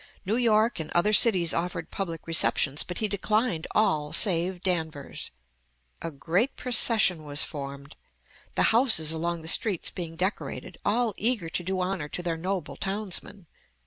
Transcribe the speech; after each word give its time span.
New 0.25 0.35
York 0.35 0.79
and 0.79 0.89
other 0.95 1.13
cities 1.13 1.53
offered 1.53 1.91
public 1.91 2.25
receptions; 2.25 2.81
but 2.81 2.97
he 2.97 3.07
declined 3.07 3.67
all 3.75 4.11
save 4.11 4.63
Danvers. 4.63 5.29
A 6.01 6.09
great 6.09 6.55
procession 6.55 7.23
was 7.23 7.43
formed, 7.43 7.95
the 8.55 8.63
houses 8.73 9.11
along 9.11 9.43
the 9.43 9.47
streets 9.47 9.91
being 9.91 10.15
decorated, 10.15 10.79
all 10.83 11.13
eager 11.17 11.49
to 11.49 11.61
do 11.63 11.79
honor 11.81 12.09
to 12.09 12.23
their 12.23 12.35
noble 12.35 12.77
townsman. 12.77 13.45